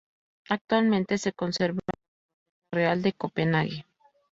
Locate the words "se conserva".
1.19-1.77